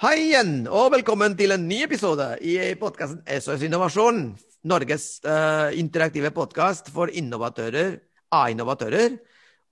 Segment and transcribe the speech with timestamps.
[0.00, 4.22] Hei igjen, og velkommen til en ny episode i podkasten SOS Innovasjon.
[4.72, 7.98] Norges uh, interaktive podkast for innovatører
[8.32, 9.18] av innovatører.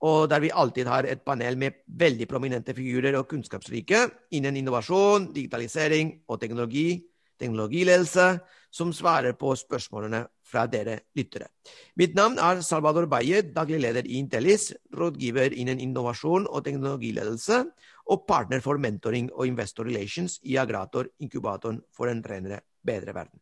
[0.05, 4.03] Og der vi alltid har et panel med veldig prominente figurer og kunnskapsrike
[4.37, 7.01] innen innovasjon, digitalisering og teknologi,
[7.41, 8.29] teknologiledelse,
[8.69, 11.49] som svarer på spørsmålene fra dere lyttere.
[11.97, 17.63] Mitt navn er Salvador Baye, daglig leder i Intellis, rådgiver innen innovasjon og teknologiledelse
[18.09, 23.39] og partner for mentoring og investor relations i Agrator, inkubatoren for en renere, bedre verden.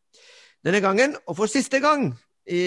[0.65, 2.09] Denne gangen, og for siste gang,
[2.47, 2.61] i,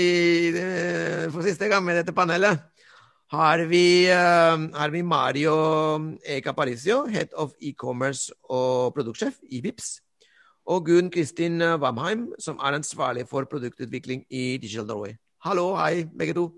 [0.56, 2.60] eh, for siste gang med dette panelet,
[3.30, 10.00] har vi, uh, har vi Mario Eka Parisio, Head of E-commerce og produktsjef i Vips.
[10.66, 15.14] Og Gunn Kristin Wamheim, som er ansvarlig for produktutvikling i Digital Norway.
[15.44, 16.50] Hallo, hei, begge to.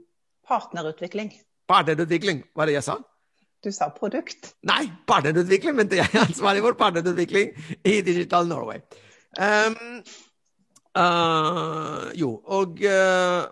[0.49, 1.33] Partnerutvikling.
[1.69, 2.97] Partnerutvikling, hva er det jeg sa?
[3.63, 4.57] Du sa produkt.
[4.67, 7.53] Nei, partnerutvikling, men jeg er ansvarlig for partnerutvikling
[7.87, 8.81] i Digital Norway.
[9.39, 9.77] Um,
[10.99, 13.47] uh, jo, og uh,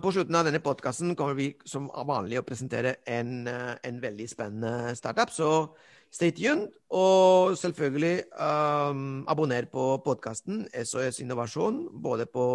[0.00, 4.28] på slutten av denne podkasten kommer vi som vanlig å presentere en, uh, en, veldig
[4.32, 5.28] spennende startup.
[5.28, 5.50] Så
[6.08, 6.70] stay tuned.
[6.96, 12.46] Og selvfølgelig um, abonner på podkasten SOS Innovasjon, både på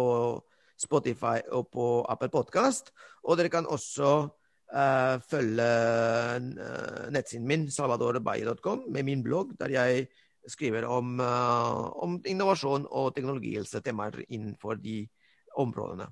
[0.74, 2.90] Spotify og på Apple Podkast.
[3.22, 4.26] Og dere kan også
[4.74, 6.40] uh, følge uh,
[7.12, 10.06] nettsiden min, salvadorbaye.com, med min blogg, der jeg
[10.48, 15.08] skriver om, uh, om innovasjon og teknologihelsetemaer innenfor de
[15.56, 16.06] områdene.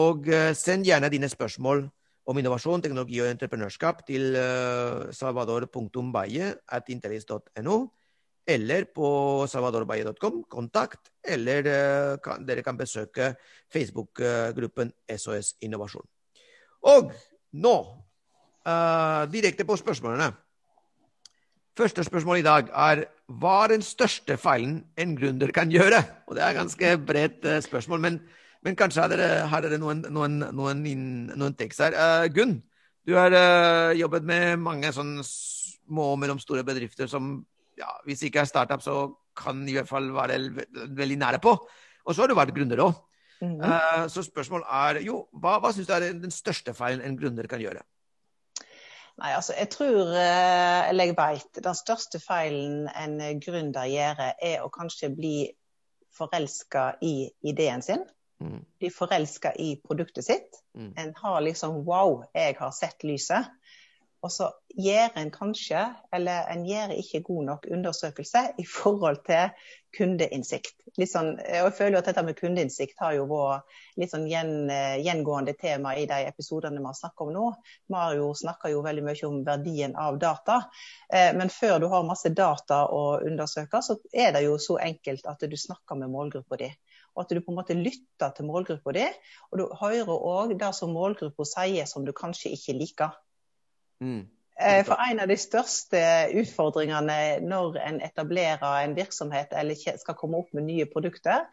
[0.00, 0.24] Og
[0.56, 1.90] send gjerne dine spørsmål
[2.32, 4.32] om innovasjon, teknologi og entreprenørskap til
[5.12, 7.76] salvador.baye.intellis.no,
[8.48, 9.08] eller på
[9.52, 13.36] salvadorbaye.com, kontakt, eller kan, dere kan besøke
[13.74, 16.08] Facebook-gruppen SOS Innovasjon.
[16.88, 17.12] Og
[17.52, 17.74] nå,
[18.66, 20.32] uh, direkte på spørsmålene.
[21.78, 26.02] Første spørsmål i dag er hva er den største feilen en gründer kan gjøre?
[26.28, 28.20] Og Det er et ganske bredt uh, spørsmål, men,
[28.62, 30.84] men, kanskje har dere, har dere noen, noen, noen,
[31.36, 31.96] noen tekst her.
[31.96, 32.60] Uh, Gunn,
[33.06, 33.34] du har
[33.98, 37.40] jobbet med mange sånne små og mellomstore bedrifter som
[37.78, 40.38] ja, hvis ikke er startup, så kan i hvert fall være
[40.94, 41.56] veldig nære på.
[42.06, 42.94] Og så har du vært gründer òg.
[43.42, 44.08] Mm -hmm.
[44.08, 47.60] så spørsmålet er jo, hva, hva syns du er den største feilen en gründer kan
[47.60, 47.82] gjøre?
[49.18, 54.62] Nei, altså jeg tror, eh, eller jeg vet, den største feilen en gründer gjør, er
[54.62, 55.50] å kanskje bli
[56.16, 58.04] forelska i ideen sin.
[58.42, 58.64] Mm.
[58.78, 60.62] Bli forelska i produktet sitt.
[60.74, 60.92] Mm.
[60.98, 63.50] En har liksom Wow, jeg har sett lyset.
[64.22, 65.82] Og så gjør en kanskje,
[66.14, 69.50] eller en gjør ikke god nok undersøkelse i forhold til
[69.96, 70.74] kundeinnsikt.
[71.08, 74.70] Sånn, jeg føler at dette med kundeinnsikt har jo vært litt sånn gjen,
[75.04, 77.48] gjengående tema i de episodene vi har snakket om nå.
[77.92, 80.62] Mario snakker jo veldig mye om verdien av data.
[81.12, 85.28] Eh, men før du har masse data å undersøke, så er det jo så enkelt
[85.28, 86.72] at du snakker med målgruppa di
[87.12, 89.04] og at du på en måte lytter til målgruppa di.
[89.52, 93.18] Og du hører òg det som målgruppa sier som du kanskje ikke liker.
[94.00, 94.22] Mm.
[94.62, 96.00] Eh, for en av de største
[96.38, 101.48] utfordringene når en etablerer en virksomhet eller skal komme opp med nye produkter,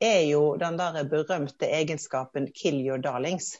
[0.00, 3.56] er jo den der berømte egenskapen 'kill your darlings'.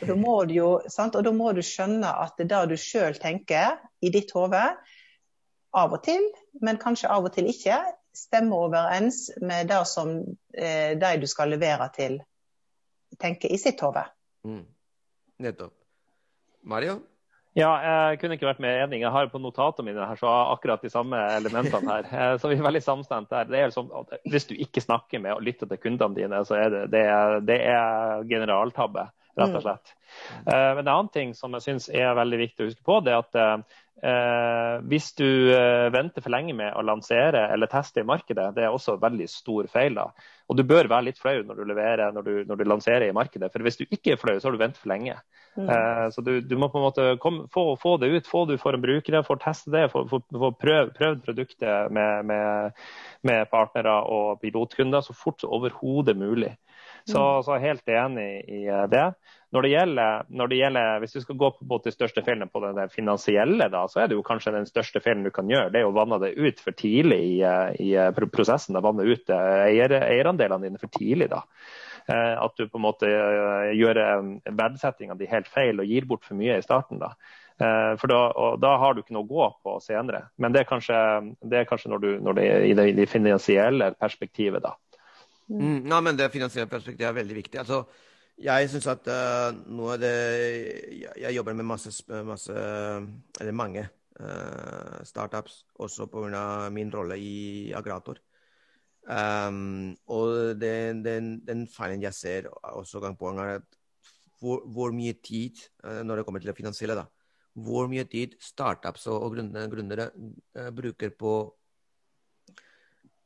[0.00, 3.14] Og da må du, jo, og da må du skjønne at det der du sjøl
[3.18, 4.62] tenker i ditt hode,
[5.74, 6.22] av og til,
[6.62, 7.78] men kanskje av og til ikke,
[8.14, 10.16] stemmer overens med det som
[10.54, 12.18] eh, de du skal levere til,
[13.18, 14.02] tenker i sitt hode.
[14.46, 14.64] Mm.
[15.38, 15.74] Nettopp.
[16.62, 17.00] Mario?
[17.58, 19.00] Ja, jeg kunne ikke vært mer enig.
[19.02, 22.10] Jeg har på notatene mine her, så akkurat de samme elementene her.
[22.20, 23.48] Eh, så vi er veldig samstemt der.
[23.50, 23.90] Det er liksom,
[24.30, 27.40] Hvis du ikke snakker med og lytter til kundene dine, så er det, det, er,
[27.42, 29.08] det er generaltabbe,
[29.38, 29.64] rett og mm.
[29.66, 29.94] slett.
[29.94, 30.48] Mm.
[30.50, 33.22] Men en annen ting som jeg syns er veldig viktig å huske på, det er
[33.22, 33.68] at
[34.00, 38.64] Eh, hvis du eh, venter for lenge med å lansere eller teste i markedet, det
[38.64, 39.98] er også veldig stor feil.
[39.98, 40.06] da.
[40.48, 43.16] Og du bør være litt flau når du leverer, når du, når du lanserer i
[43.16, 43.50] markedet.
[43.52, 45.18] For hvis du ikke er flau, så har du ventet for lenge.
[45.58, 45.68] Mm.
[45.68, 48.62] Eh, så du, du, må på en måte komme, få, få, det ut, få ut
[48.62, 52.80] for en bruker, få teste det, få, få, få prøvd prøv produktet med, med,
[53.26, 56.54] med, partnere og pilotkunder så fort som overhodet mulig.
[57.08, 57.42] Så, mm.
[57.46, 59.06] så helt enig i det.
[59.50, 62.62] Når det gjelder, når det gjelder Hvis du skal gå på de største feilene på
[62.62, 65.72] det finansielle, da, så er det jo kanskje den største feilen du kan gjøre.
[65.74, 67.36] Det er å vanne det ut for tidlig i,
[67.82, 67.90] i
[68.30, 68.76] prosessen.
[68.76, 71.30] Da vanne ut eh, eier, eierandelene dine for tidlig.
[71.32, 71.42] da.
[72.06, 74.00] Eh, at du på en måte eh, gjør
[74.46, 77.02] verdsettinga di helt feil og gir bort for mye i starten.
[77.02, 77.14] da.
[77.60, 78.18] For da,
[78.56, 80.22] da, har du ikke noe å gå på senere.
[80.40, 80.96] Men det er kanskje,
[81.44, 84.78] det er kanskje når du, når det i det, i det finansielle perspektivet, da.
[85.50, 87.58] Mm, ja, men det finansielle perspektivet er veldig viktig.
[87.58, 87.82] Altså,
[88.40, 90.12] jeg syns at uh, noe av det
[90.94, 91.90] jeg, jeg, jobber med masse,
[92.24, 93.82] masse Eller mange
[94.20, 96.70] uh, startups, også pga.
[96.70, 98.20] min rolle i Agrator.
[99.10, 103.78] Um, og den, den, den, feilen jeg ser også gang på gang, er at
[104.40, 107.08] hvor, hvor mye tid, uh, når det kommer til det finansielle, da,
[107.58, 110.10] hvor mye tid startups og, og gründere
[110.76, 111.34] bruker på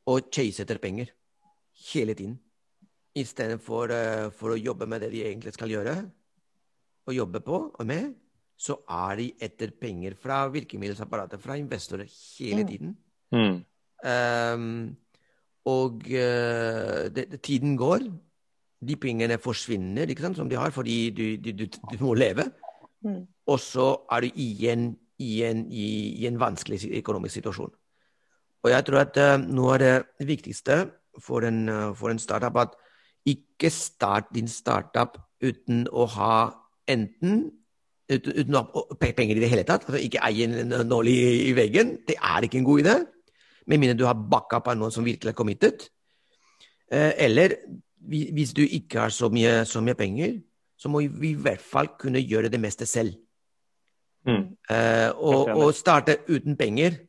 [0.05, 1.13] å chase etter penger
[1.91, 2.37] hele tiden.
[3.15, 5.95] Istedenfor uh, for å jobbe med det de egentlig skal gjøre,
[7.05, 8.13] og jobbe på og med,
[8.57, 12.07] så er de etter penger fra virkemiddelapparatet, fra investorer,
[12.39, 12.69] hele mm.
[12.69, 12.93] tiden.
[13.35, 13.57] Mm.
[14.05, 14.95] Um,
[15.65, 18.07] og uh, det, det, tiden går.
[18.85, 22.47] De pengene forsvinner, ikke sant, som de har, fordi du, du, du, du må leve.
[23.03, 23.25] Mm.
[23.47, 25.87] Og så er du igjen, igjen i,
[26.21, 27.73] i, en vanskelig økonomisk situasjon.
[28.65, 30.85] Og jeg tror at uh, noe av det viktigste
[31.23, 32.75] for en, uh, for en startup at
[33.25, 36.35] ikke start din startup uten å ha
[36.87, 37.47] enten
[38.11, 41.17] uten, uten å ha penger i det hele tatt, altså ikke eie en nål i,
[41.49, 42.95] i, veggen, det er ikke en god idé.
[43.65, 45.87] Med mindre du har backup av noen som virkelig er committed.
[46.93, 47.57] Eh, eller
[48.05, 50.35] hvis du ikke har så mye, så mye, penger,
[50.77, 53.15] så må vi i hvert fall kunne gjøre det meste selv.
[54.25, 54.53] Mm.
[54.69, 56.99] Eh, og, og, starte uten penger.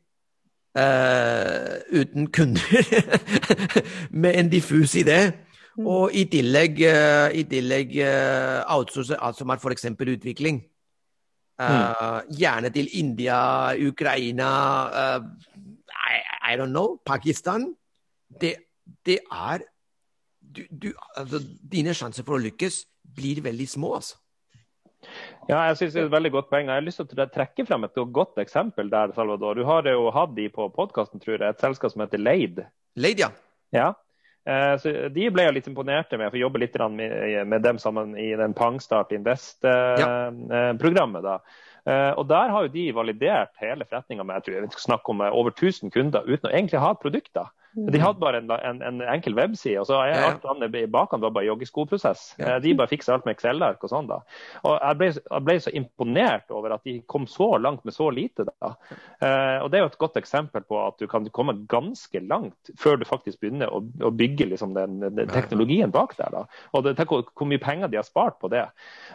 [0.76, 2.84] Uh, uten kunder,
[4.22, 5.32] med en diffus idé.
[5.76, 5.86] Mm.
[5.86, 9.86] Og i tillegg, uh, i tillegg uh, outsource alt som er f.eks.
[9.96, 10.60] utvikling.
[11.56, 14.50] Uh, gjerne til India, Ukraina,
[15.16, 16.20] I,
[16.52, 17.70] I, don't know, Pakistan.
[18.40, 18.54] Det,
[19.06, 19.64] det er
[20.40, 21.40] du, du, altså,
[21.72, 22.82] Dine sjanser for å lykkes
[23.16, 24.20] blir veldig små, altså.
[25.46, 26.66] Ja, jeg synes det er et veldig godt poeng.
[26.66, 29.54] Jeg har lyst til å trekke frem et godt eksempel der, Salvador.
[29.54, 32.58] Du har jo hatt de på podkasten, tror jeg, et selskap som heter Leid.
[32.98, 33.30] Leid, ja.
[33.76, 33.92] ja.
[34.46, 37.78] Eh, så de ble jeg litt imponerte med, for å jobbe litt med, med dem
[37.82, 41.30] sammen i den Pangstart Invest-programmet.
[41.30, 41.38] Ja.
[41.86, 45.14] Eh, og Der har jo de validert hele forretninga med jeg tror jeg skal snakke
[45.14, 47.52] om over 1000 kunder uten å egentlig ha produkter.
[47.76, 51.20] De hadde bare en, en, en enkel webside, og så er alt annet i bakhånd
[51.20, 52.22] var bare joggeskoprosess.
[52.40, 52.54] Ja.
[52.62, 54.08] De bare fiksa alt med Excel-ark og sånn.
[54.08, 54.22] da.
[54.62, 58.08] Og jeg ble, jeg ble, så imponert over at de kom så langt med så
[58.08, 58.46] lite.
[58.48, 58.70] da.
[59.20, 62.72] Eh, og Det er jo et godt eksempel på at du kan komme ganske langt
[62.80, 66.32] før du faktisk begynner å, å bygge liksom, den, den, teknologien bak der.
[66.32, 66.46] da.
[66.72, 68.64] Og det, Tenk hvor, hvor, mye penger de har spart på det.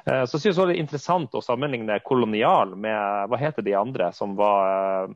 [0.05, 4.13] Eh, så synes jeg det er interessant å sammenligne Kolonial med hva heter de andre
[4.13, 5.09] som var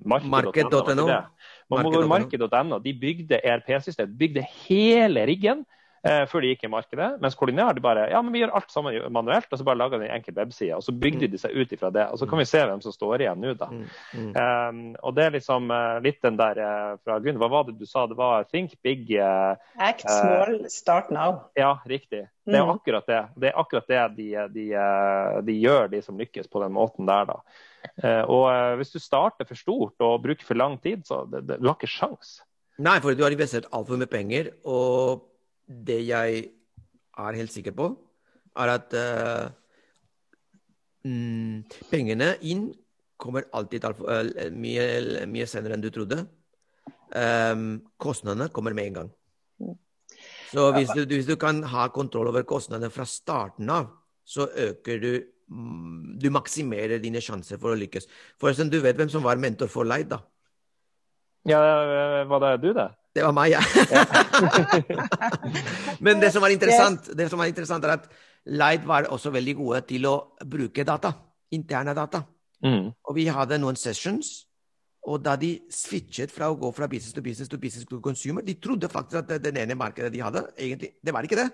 [1.70, 2.08] uh, Marked.no.
[2.12, 2.82] Marked.no.
[2.84, 5.66] De bygde ERP-system, bygde hele riggen
[6.06, 7.10] eh, før de gikk i markedet.
[7.24, 10.02] Mens Kolonial de bare ja, men vi gjør alt sammen manuelt, og så bare lager
[10.02, 10.78] de en enkel webside.
[10.78, 11.34] Og så bygde mm.
[11.34, 12.06] de seg ut ifra det.
[12.12, 13.70] Og så kan vi se hvem som står igjen nå, da.
[13.72, 13.84] Mm.
[14.14, 14.32] Mm.
[14.38, 17.42] Um, og det er liksom uh, litt den der uh, fra grunnen.
[17.42, 18.06] Hva var det du sa?
[18.12, 21.46] Det var think big uh, Act small, start now.
[21.58, 22.28] Ja, riktig.
[22.46, 22.76] Det er mm.
[22.78, 23.22] akkurat det.
[23.42, 24.66] Det er akkurat det de, de,
[25.48, 27.40] de gjør, de som lykkes på den måten der, da.
[28.32, 28.46] Og
[28.80, 31.78] hvis du starter for stort og bruker for lang tid, så det, det, du har
[31.78, 32.40] ikke sjans.
[32.84, 34.52] Nei, for du har investert altfor mye penger.
[34.68, 35.24] Og
[35.66, 36.48] det jeg
[37.16, 37.92] er helt sikker på,
[38.56, 39.52] er at uh,
[41.08, 42.68] mm, pengene inn
[43.20, 46.26] kommer alltid alt, uh, mye, mye, senere enn du trodde.
[47.16, 49.14] Um, kostnadene kommer med en gang.
[50.52, 53.90] Så hvis du, hvis du, kan ha kontroll over kostnadene fra starten av,
[54.26, 55.12] så øker du
[55.46, 58.08] Du maksimerer dine sjanser for å lykkes.
[58.42, 60.22] Forresten, du vet hvem som var mentor for Leid, da?
[61.46, 61.60] Ja,
[62.26, 62.88] var det du, det?
[63.16, 63.62] Det var meg, ja.
[66.06, 68.10] Men det som var interessant, det som var interessant er at
[68.46, 71.14] Leid var også veldig gode til å bruke data.
[71.56, 72.26] Interne data.
[72.66, 72.90] Mm.
[72.92, 74.34] Og vi hadde noen sessions,
[75.06, 78.42] og da de switchet fra å gå fra business to business to business to consumer,
[78.42, 81.50] de trodde faktisk at den ene markedet de hadde, egentlig Det var ikke det.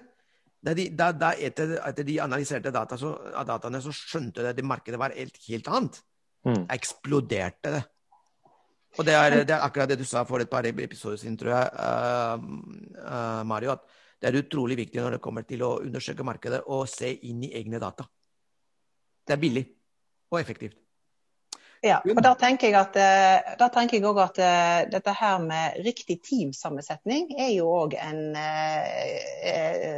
[0.62, 3.15] Da, da etter, etter, de analyserte data, så,
[3.48, 5.98] dataene, så skjønte de at det markedet var helt, helt annet.
[6.46, 6.68] Mm.
[6.75, 7.82] Eksploderte det.
[9.00, 11.53] Og det er, det er, akkurat det du sa for et par episoder siden, tror
[11.53, 12.44] jeg, uh,
[13.00, 13.77] uh, Mario.
[13.77, 13.88] At
[14.22, 17.53] det er utrolig viktig når det kommer til å undersøke markedet, og se inn i
[17.58, 18.06] egne data.
[19.25, 19.65] Det er billig
[20.32, 20.81] og effektivt.
[21.82, 25.80] Ja, og da tenker jeg at, eh, tenker jeg også at uh, dette her med
[25.82, 28.22] riktig teamsammensetning er jo òg en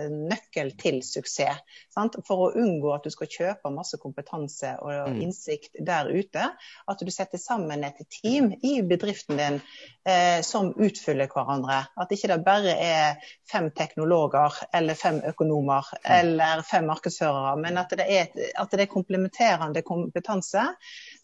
[0.03, 1.61] en nøkkel til suksess.
[1.93, 2.15] Sant?
[2.27, 5.19] For å unngå at du skal kjøpe masse kompetanse og mm.
[5.25, 6.49] innsikt der ute.
[6.89, 9.59] At du setter sammen et team i bedriften din
[10.07, 11.83] eh, som utfyller hverandre.
[11.99, 16.11] At ikke det bare er fem teknologer eller fem økonomer mm.
[16.19, 20.65] eller fem markedsførere, men at det er, at det er komplementerende kompetanse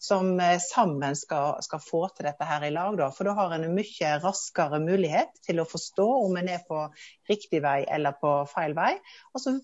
[0.00, 2.96] som sammen skal, skal, få til dette her i lag.
[2.98, 3.10] Da.
[3.14, 6.82] For da har en en mye raskere mulighet til å forstå om en er på
[7.30, 8.92] riktig vei eller på feil vei.
[9.34, 9.54] Og så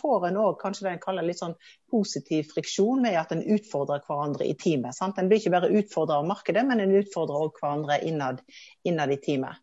[0.00, 1.56] får en òg kanskje det en kaller litt sånn
[1.92, 4.96] positiv friksjon med at en utfordrer hverandre i teamet.
[4.96, 5.18] Sant?
[5.18, 8.42] En blir ikke bare utfordra av markedet, men en utfordrer òg hverandre innad,
[8.88, 9.60] innad i teamet.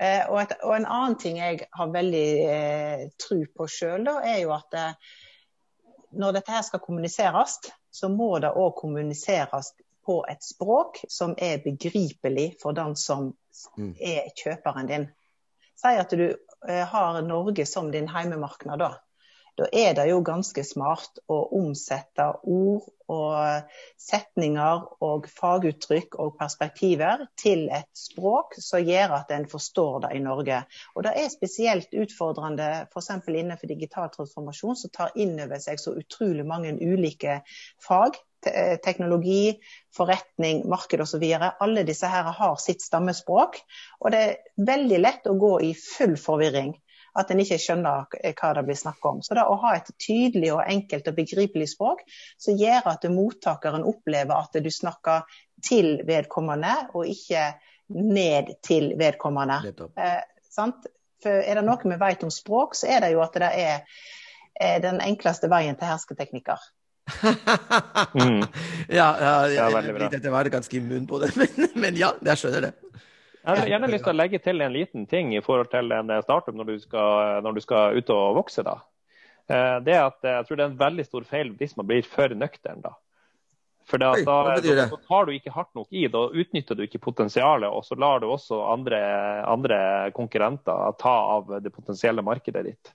[0.00, 4.40] Eh, og, et, og, en annen ting jeg har veldig eh, tro på sjøl, er
[4.44, 5.16] jo at eh,
[6.18, 7.58] når dette her skal kommuniseres,
[7.90, 9.72] så må det òg kommuniseres
[10.08, 13.28] på et språk som er begripelig for den som
[13.76, 13.92] mm.
[14.00, 15.04] er kjøperen din.
[15.78, 18.80] Si at du eh, har Norge som din heimemarknad.
[18.80, 18.94] da
[19.58, 27.24] da er det jo ganske smart å omsette ord og setninger og faguttrykk og perspektiver
[27.40, 30.60] til et språk som gjør at en forstår det i Norge.
[30.94, 33.10] Og Det er spesielt utfordrende f.eks.
[33.26, 37.40] innenfor digital transformasjon, som tar inn over seg så utrolig mange ulike
[37.82, 38.20] fag.
[38.84, 39.58] Teknologi,
[39.96, 41.24] forretning, marked osv.
[41.60, 43.58] Alle disse her har sitt stammespråk.
[44.00, 44.36] Og det er
[44.68, 46.76] veldig lett å gå i full forvirring
[47.18, 48.06] at en ikke skjønner
[48.38, 49.22] hva det blir snakk om.
[49.22, 52.04] Så det å ha et tydelig og enkelt og begripelig språk
[52.38, 55.26] som gjør at mottakeren opplever at du snakker
[55.64, 57.50] til vedkommende, og ikke
[57.98, 59.60] ned til vedkommende.
[59.98, 60.20] Eh,
[61.18, 64.02] For er det noe vi vet om språk, så er det jo at det er,
[64.54, 66.62] er den enkleste veien til hersketeknikker.
[68.18, 68.42] mm.
[68.88, 70.10] Ja, ja, jeg, det er bra.
[70.12, 72.74] jeg, var ganske immun på det, men, men ja, jeg skjønner det.
[73.38, 76.10] Jeg har gjerne lyst til å legge til en liten ting i forhold til en
[76.24, 78.64] startup når du skal, når du skal ut og vokse.
[78.66, 78.76] da.
[79.48, 82.34] Eh, det at Jeg tror det er en veldig stor feil hvis man blir for
[82.36, 82.82] nøktern.
[82.84, 82.92] da.
[83.88, 87.70] For da, da, da, tar du ikke hardt nok i, da utnytter du ikke potensialet,
[87.72, 88.98] og så lar du også andre,
[89.48, 89.78] andre,
[90.16, 92.92] konkurrenter ta av det potensielle markedet ditt.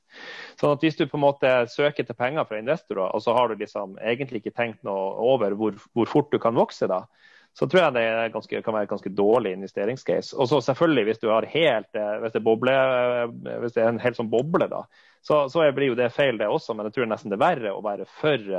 [0.60, 3.50] Sånn at Hvis du på en måte søker til penger fra investorer, og så har
[3.50, 7.08] du liksom egentlig ikke tenkt noe over hvor, hvor fort du kan vokse, da,
[7.54, 10.34] så tror jeg det ganske, kan være et ganske dårlig investeringscase.
[10.38, 13.92] Og så selvfølgelig, hvis du har helt, eh, hvis det, boble, eh, hvis det er
[13.92, 14.82] en helt sånn boble, da,
[15.24, 16.74] så, så, blir jo det feil, det også.
[16.76, 18.50] Men jeg tror nesten det er verre å være for,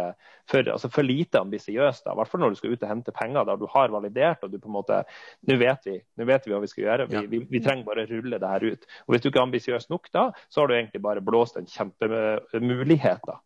[0.48, 2.00] for, altså for lite ambisiøs.
[2.06, 4.54] I hvert fall når du skal ut og hente penger der du har validert og
[4.54, 5.02] du på en måte
[5.44, 7.08] Nå vet vi nå vet vi hva vi skal gjøre.
[7.10, 8.88] Vi, vi, vi trenger bare å rulle det her ut.
[9.04, 11.68] Og Hvis du ikke er ambisiøs nok da, så har du egentlig bare blåst en
[11.68, 13.28] kjempemulighet.
[13.28, 13.40] da.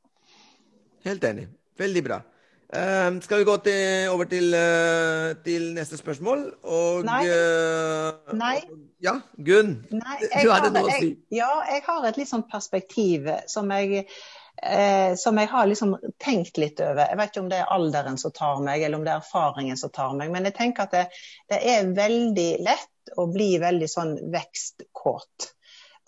[1.08, 1.48] Helt enig.
[1.78, 2.22] Veldig bra.
[2.68, 6.42] Uh, skal vi gå til, over til, uh, til, neste spørsmål?
[6.68, 7.22] Og Nei.
[7.24, 8.58] Uh, Nei.
[9.00, 9.14] Ja,
[9.46, 9.78] Gunn.
[9.94, 11.14] Nei, du hadde noe å si.
[11.32, 14.04] Ja, jeg har et litt sånn perspektiv som jeg,
[14.58, 17.06] eh, som jeg har liksom tenkt litt over.
[17.06, 19.78] Jeg vet ikke om det er alderen som tar meg, eller om det er erfaringen
[19.78, 20.32] som tar meg.
[20.34, 21.04] Men jeg tenker at det,
[21.54, 25.52] det er veldig lett å bli veldig sånn vekstkåt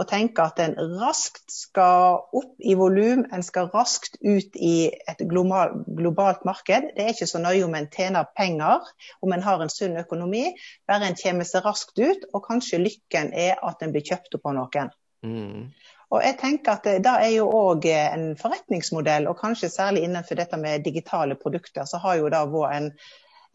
[0.00, 5.20] og tenke at en raskt skal opp i volum, en skal raskt ut i et
[5.28, 6.88] globalt marked.
[6.96, 8.86] Det er ikke så nøye om en tjener penger,
[9.20, 10.46] om en har en sunn økonomi.
[10.88, 14.48] Bare en kommer seg raskt ut, og kanskje lykken er at en blir kjøpt opp
[14.48, 14.92] av noen.
[15.26, 15.66] Mm.
[16.10, 20.56] Og jeg tenker at Det er jo òg en forretningsmodell, og kanskje særlig innenfor dette
[20.56, 22.88] med digitale produkter, så har jo det vært en,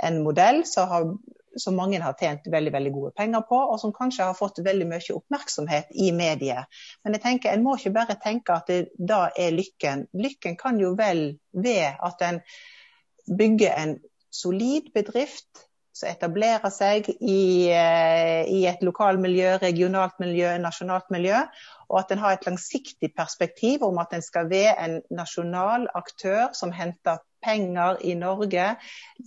[0.04, 1.10] en modell som har
[1.62, 4.88] som mange har tjent veldig veldig gode penger på, og som kanskje har fått veldig
[4.90, 6.72] mye oppmerksomhet i mediet.
[7.04, 10.08] Men jeg tenker, en må ikke bare tenke at det da er lykken.
[10.14, 12.42] Lykken kan jo vel ved at en
[13.26, 13.96] bygger en
[14.36, 21.40] solid bedrift som etablerer seg i, eh, i et lokalmiljø, regionalt miljø, nasjonalt miljø.
[21.88, 26.52] Og at en har et langsiktig perspektiv om at en skal være en nasjonal aktør
[26.58, 28.68] som henter penger i Norge,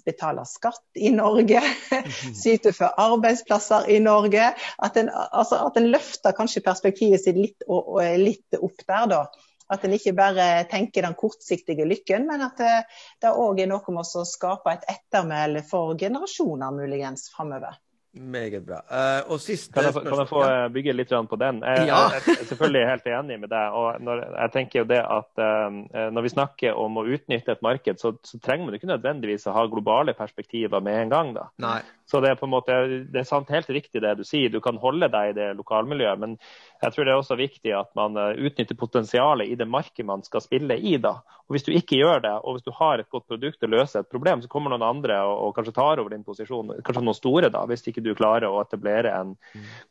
[0.06, 1.62] betaler skatt i Norge,
[2.42, 4.52] syter for arbeidsplasser i Norge.
[4.84, 9.06] At en, altså, at en løfter kanskje perspektivet sitt litt, og, og litt opp der,
[9.14, 9.22] da.
[9.68, 12.60] At en ikke bare tenker den kortsiktige lykken, men at
[13.20, 17.76] det òg er noe med å skape et ettermæle for generasjoner muligens framover.
[18.12, 18.78] Meget bra.
[18.88, 21.60] Uh, og siste kan jeg, få, kan jeg få eh, bygge litt på den?
[21.60, 21.98] Jeg, ja.
[22.14, 23.76] jeg, jeg, er selvfølgelig helt enig med deg.
[23.76, 27.62] og når, jeg tenker jo det at uh, Når vi snakker om å utnytte et
[27.62, 31.34] marked, så, så, trenger man ikke nødvendigvis å ha globale perspektiver med en gang.
[31.36, 31.46] da.
[31.62, 31.80] Nei.
[32.08, 32.76] Så det er på en måte,
[33.12, 34.52] det er sant, helt riktig det du sier.
[34.52, 36.22] Du kan holde deg i det lokalmiljøet.
[36.22, 36.36] Men
[36.82, 40.44] jeg tror det er også viktig at man utnytter potensialet i det markedet man skal
[40.44, 40.96] spille i.
[41.02, 41.18] da.
[41.48, 44.02] Og Hvis du ikke gjør det, og hvis du har et godt produkt og løser
[44.02, 46.74] et problem, så kommer noen andre og, og kanskje tar over din posisjon.
[46.84, 47.62] Kanskje noen store, da.
[47.70, 49.32] hvis ikke du klarer å etablere en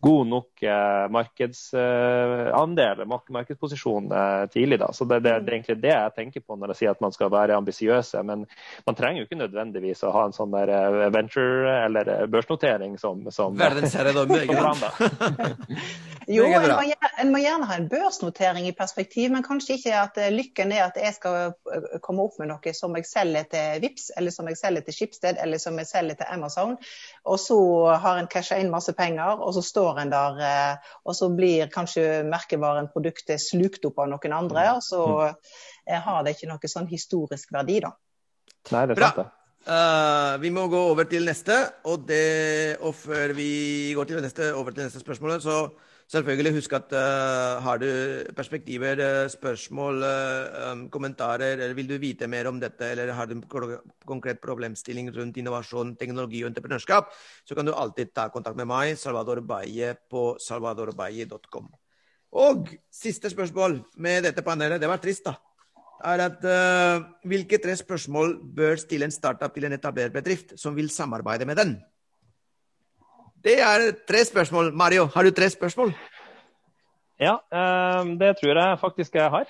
[0.06, 3.10] god nok eh, markedsandel, eh,
[3.40, 4.78] markedsposisjon eh, tidlig.
[4.84, 4.92] Da.
[4.94, 7.16] Så det, det, det, er egentlig det jeg tenker på når jeg sier at man
[7.18, 8.22] skal være ambisiøse.
[8.30, 8.46] Men
[8.86, 10.70] man trenger jo ikke nødvendigvis å ha en sånn der
[11.16, 14.26] venture eller børsnotering som, som Verdensherre, da.
[16.28, 20.18] Jo, en må, en må, gjerne ha en børsnotering i perspektiv, men kanskje ikke at
[20.20, 23.80] eh, lykken er at jeg skal eh, komme opp med noe som jeg selger til
[23.86, 26.76] Vips, eller som jeg selger til Schibsted, eller som jeg selger til Amazon.
[27.24, 27.60] Og så
[28.04, 31.72] har en casha inn masse penger, og så står en der, eh, og så blir
[31.72, 34.68] kanskje merkevaren, produktet, slukt opp av noen andre.
[34.76, 35.02] Og så
[35.88, 37.96] har det ikke noe sånn historisk verdi, da.
[38.76, 39.30] Nei, det er sant, det.
[39.68, 44.54] Uh, vi må gå over til neste, og, det, og før vi går til neste,
[44.56, 45.68] over til neste spørsmål, så
[46.08, 47.88] Selvfølgelig husk at uh, har du
[48.36, 50.06] perspektiver, uh, spørsmål,
[50.72, 53.44] um, kommentarer, eller vil du vite mer om dette, eller har du en
[54.08, 57.12] konkret problemstilling rundt innovasjon, teknologi og entreprenørskap,
[57.44, 61.68] så kan du alltid ta kontakt med meg, Salvador Baye, på salvadorbaye.com.
[62.40, 65.36] Og siste spørsmål med dette panelet, det var trist, da,
[66.06, 66.44] er at
[67.26, 71.58] hvilke tre spørsmål bør stille en startup til en etablert bedrift som vil samarbeide med
[71.58, 71.78] den?
[73.44, 74.74] Det er tre spørsmål.
[74.74, 75.94] Mario, har du tre spørsmål?
[77.20, 79.46] Ja, uh, det tror jeg faktisk jeg har.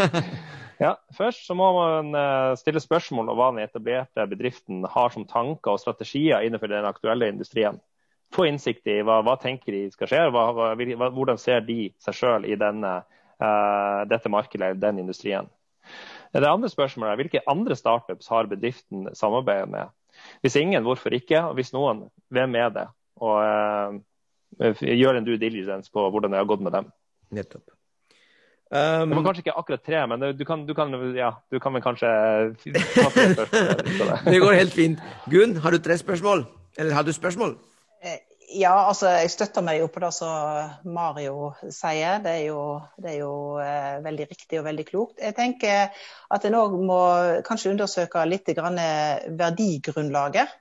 [0.84, 5.24] ja, først så må man eh, stille spørsmål om hva den etablerte bedriften har som
[5.24, 7.80] tanker og strategier innenfor den aktuelle industrien.
[8.34, 12.18] Få innsikt i hva, hva tenker de skal skje, hva, hva, hvordan ser de seg
[12.18, 15.48] sjøl i denne, uh, dette markedet eller den industrien.
[16.32, 19.92] Det andre spørsmålet er hvilke andre startups har bedriften samarbeidet med?
[20.40, 21.42] Hvis ingen, hvorfor ikke?
[21.50, 22.86] Og hvis noen, hvem er det?
[23.20, 23.36] Og
[24.60, 26.90] uh, gjør en due diligence på hvordan det har gått med dem.
[27.36, 27.64] Nettopp.
[28.66, 31.74] Um, det var kanskje ikke akkurat tre, men du kan, du kan, ja, du kan
[31.76, 32.08] vel kanskje
[34.26, 35.02] Det går helt fint.
[35.30, 36.42] Gunn, har du tre spørsmål?
[36.76, 37.54] Eller har du spørsmål?
[38.56, 42.20] Eh, ja, altså jeg støtter meg jo på det som Mario sier.
[42.24, 42.60] Det er jo,
[42.96, 43.32] det er jo
[43.62, 45.20] eh, veldig riktig og veldig klokt.
[45.20, 45.92] Jeg tenker
[46.30, 47.00] at en òg må
[47.46, 48.80] kanskje undersøke litt grann
[49.38, 50.56] verdigrunnlaget.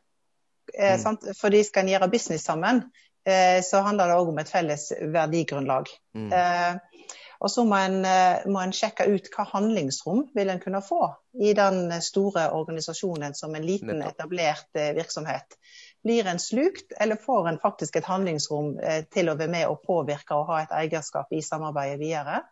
[0.73, 1.33] Eh, mm.
[1.39, 2.83] Fordi skal en gjøre business sammen,
[3.27, 5.91] eh, så handler det òg om et felles verdigrunnlag.
[6.17, 6.31] Mm.
[6.33, 7.05] Eh,
[7.43, 11.01] og så må en, eh, må en, sjekke ut hva handlingsrom vil en kunne få
[11.43, 15.57] i den store organisasjonen som en liten etablert eh, virksomhet.
[16.05, 19.79] Blir en slukt, eller får en faktisk et handlingsrom eh, til å være med og
[19.87, 22.43] påvirke og ha et eierskap i samarbeidet videre?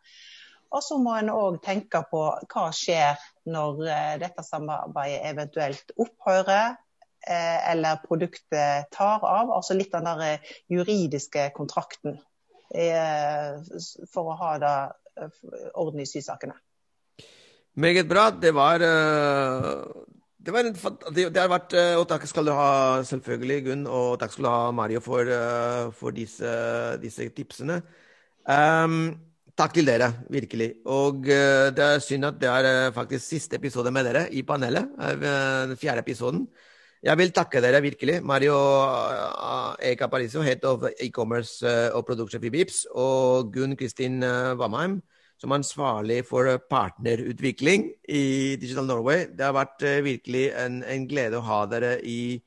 [0.73, 3.21] Og så må en òg tenke på hva skjer
[3.53, 6.79] når eh, dette samarbeidet eventuelt opphører,
[7.27, 9.53] eh, eller produktet tar av.
[9.53, 12.17] Altså litt av den juridiske kontrakten
[14.09, 14.75] for å ha det
[15.77, 16.55] orden i sysakene.
[17.77, 18.31] Meget bra.
[18.33, 18.81] Det var
[20.43, 20.73] det, var en,
[21.15, 24.47] det, det, har vært eh, Og takk skal du ha, selvfølgelig, Gunn, og takk skal
[24.47, 26.49] du ha, Mario, for, eh, for disse,
[27.03, 27.79] disse, tipsene.
[28.43, 29.13] Um,
[29.55, 30.73] takk til dere, virkelig.
[30.83, 34.91] Og uh, det er synd at det er faktisk siste episode med dere i panelet.
[35.23, 36.45] Den fjerde episoden.
[37.03, 38.19] Jeg vil takke dere virkelig.
[38.23, 38.55] Mario
[39.79, 44.23] Eka Pariso, head of e-commerce og production i Bips, og Gunn Kristin
[44.59, 45.01] Vamheim
[45.43, 49.25] som er ansvarlig for eh, partnerutvikling i Digital Norway.
[49.35, 52.37] Det har vært uh, virkelig en, en, glede å ha dere i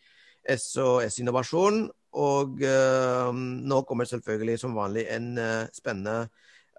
[0.48, 1.82] SOS Innovasjon.
[2.16, 6.30] Og uh, nå kommer selvfølgelig som vanlig en uh, spennende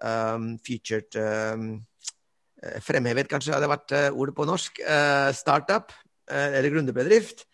[0.02, 1.76] um, featured um,
[2.82, 4.80] Fremhevet, kanskje hadde vært ordet på norsk.
[5.38, 5.92] startup
[6.26, 7.44] eller gründerbedrift.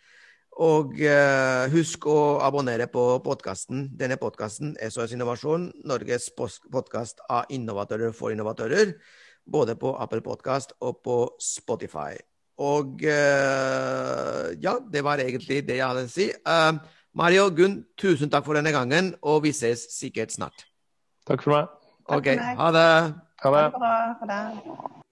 [0.62, 3.88] Og eh, husk å abonnere på podkasten.
[3.98, 8.94] Denne podkasten, SOS Innovasjon, Norges podkast av innovatører for innovatører.
[9.44, 12.14] Både på Apple Podkast og på Spotify.
[12.62, 16.30] Og eh, ja, det var egentlig det jeg hadde å si.
[16.46, 16.78] Uh,
[17.18, 20.68] Mario Gunn, tusen takk for denne gangen, og vi ses sikkert snart.
[21.26, 21.78] Takk for meg.
[22.14, 22.90] Ok, ha det.
[23.42, 23.64] Ha det.
[24.20, 25.03] Ha det.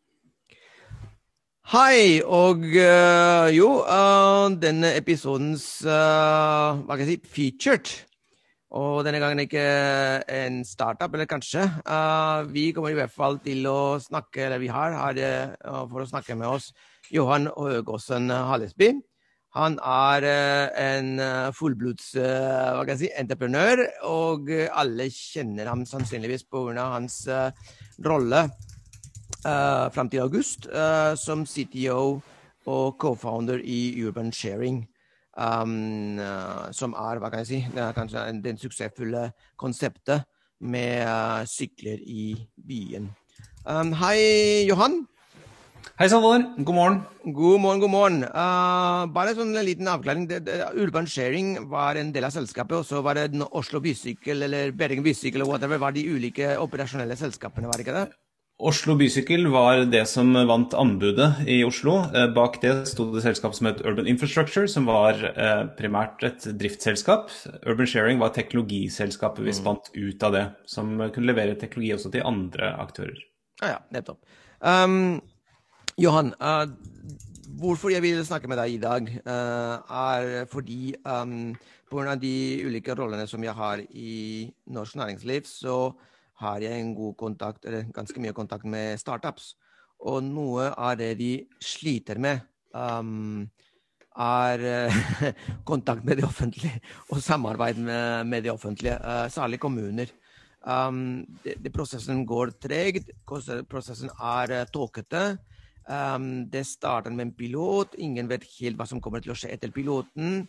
[1.73, 7.93] Hei, og uh, jo, uh, denne episodens uh, hva kan jeg si, featured.
[8.77, 9.63] Og denne gangen ikke
[10.37, 11.63] en startup, eller kanskje.
[12.53, 16.37] vi kommer i hvert fall til å snakke, eller vi har, har for å snakke
[16.37, 16.69] med oss
[17.09, 18.91] Johan Høgåsen Hallesby.
[19.57, 20.29] Han er
[20.77, 21.11] en
[21.57, 26.91] fullblods hva kan jeg si, entreprenør, og alle kjenner ham sannsynligvis pga.
[26.99, 27.23] hans
[28.05, 28.45] rolle
[29.47, 32.21] uh, fram til august uh, som CTO
[32.67, 34.87] og co-founder i Urban Sharing.
[35.33, 40.27] Um, uh, som er hva kan jeg si, det er kanskje det suksessfulle konseptet
[40.61, 43.09] med uh, sykler i byen.
[43.65, 45.07] Um, hei, Johan.
[45.99, 46.45] Hei, Salvador.
[46.65, 47.01] God morgen.
[47.25, 48.23] God morgen, god morgen.
[48.27, 50.29] Uh, bare sånn en liten avklaring.
[50.31, 54.47] Det, det, Urban Sharing var en del av selskapet, og så var det Oslo Bysykkel
[54.49, 58.22] eller Bergen Bysykkel og whatever var de ulike operasjonelle selskapene, var det ikke det?
[58.61, 61.97] Oslo Bysykkel var det som vant anbudet i Oslo.
[62.15, 66.47] Eh, bak det sto det selskap som het Urban Infrastructure, som var eh, primært et
[66.61, 67.33] driftsselskap.
[67.67, 69.59] Urban Sharing var teknologiselskapet vi mm.
[69.59, 73.19] spant ut av det, som kunne levere teknologi også til andre aktører.
[73.63, 74.23] Ja, ja, nettopp.
[74.61, 75.19] Um,
[75.99, 76.71] Johan, uh,
[77.59, 81.55] hvorfor jeg vil snakke med deg i dag, uh, er fordi um,
[81.91, 82.15] pga.
[82.15, 85.93] de ulike rollene som jeg har i norsk næringsliv, så
[86.43, 89.53] har jeg en god kontakt, eller ganske mye kontakt med startups.
[90.03, 92.43] Og noe av det de sliter med,
[92.75, 93.45] um,
[94.13, 94.65] er
[95.71, 100.11] kontakt med det offentlige og samarbeid med, med det offentlige, uh, særlig kommuner.
[100.63, 105.25] Um, det, det prosessen går tregt, prosessen er uh, tåkete.
[105.89, 109.51] Um, det starter med en pilot, ingen vet helt hva som kommer til å skje
[109.55, 110.45] etter piloten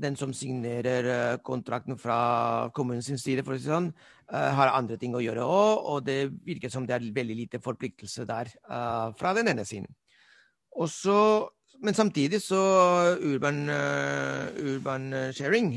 [0.00, 3.90] den som signerer eh, kontrakten fra kommunens side, for å si sånn,
[4.32, 7.60] eh, har andre ting å gjøre òg, og det virker som det er veldig lite
[7.62, 9.90] forpliktelse der uh, fra den ene siden.
[10.74, 11.14] Også,
[11.86, 12.58] men samtidig så
[13.22, 13.68] urban,
[14.58, 15.04] urban
[15.36, 15.76] sharing,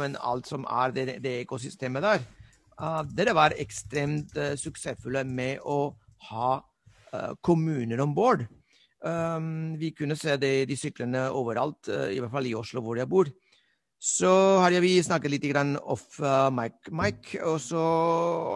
[0.00, 2.24] men alt som er det, det ekosystemet der
[3.12, 5.90] Dere var ekstremt suksessfulle med å
[6.30, 6.52] ha
[7.44, 8.46] kommuner om bord.
[9.82, 13.28] Vi kunne se det, de syklene overalt, i hvert fall i Oslo hvor jeg bor.
[13.98, 14.30] Så
[14.62, 15.46] har vi snakket litt
[15.82, 17.82] off uh, mic, mic, og så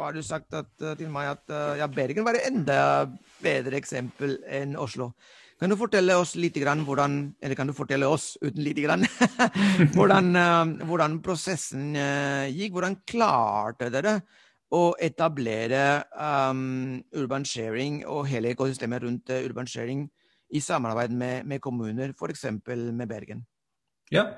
[0.05, 3.11] har du sagt at, uh, til meg at uh, ja, Bergen var et enda
[3.42, 5.11] bedre eksempel enn Oslo.
[5.59, 9.05] Kan du fortelle oss litt hvordan Eller kan du fortelle oss uten lite grann
[9.94, 10.35] hvordan,
[10.87, 11.94] hvordan, prosessen
[12.50, 12.72] gikk?
[12.74, 14.16] Hvordan klarte dere
[14.74, 20.09] å etablere um, urban sharing og hele ekosystemet rundt urban sharing
[20.50, 22.48] i samarbeid med, med kommuner, f.eks.
[22.66, 23.46] med Bergen?
[24.11, 24.33] Ja,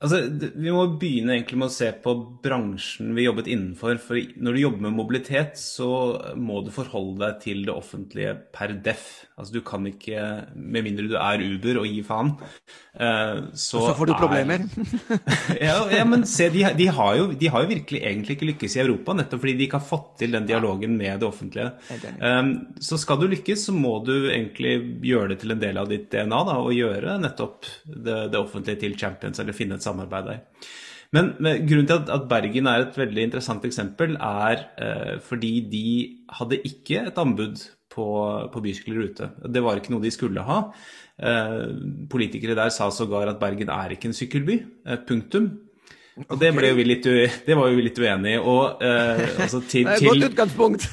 [0.00, 3.98] Altså, vi må begynne egentlig med å se på bransjen vi jobbet innenfor.
[4.00, 5.90] For når du jobber med mobilitet, så
[6.40, 9.10] må du forholde deg til det offentlige per def.
[9.36, 10.22] Altså, du kan ikke,
[10.56, 14.64] med mindre du er Uber og gir faen uh, så, så får du problemer.
[15.68, 18.78] ja, ja, men se, de, de, har jo, de, har jo, virkelig egentlig ikke lykkes
[18.78, 21.74] i Europa, nettopp fordi de ikke har fått til den dialogen med det offentlige.
[22.24, 24.78] Um, så skal du lykkes, så må du egentlig
[25.12, 28.84] gjøre det til en del av ditt DNA, da, og gjøre nettopp det, det offentlige
[28.86, 30.40] til champions, eller finne et samarbeid der.
[31.12, 31.32] Men,
[31.66, 35.86] grunnen til at, Bergen er et veldig interessant eksempel, er eh, fordi de
[36.38, 37.58] hadde ikke et anbud
[37.90, 38.06] på,
[38.52, 39.30] på bysykler ute.
[39.50, 40.60] Det var ikke noe de skulle ha.
[41.18, 41.64] Eh,
[42.10, 44.60] politikere der sa sågar at Bergen er ikke en sykkelby.
[44.86, 45.50] Eh, punktum.
[46.26, 47.06] Og det, ble jo vi litt,
[47.46, 48.38] det var jo vi litt uenig i.
[48.40, 50.86] Og, eh, altså til, det er et godt utgangspunkt.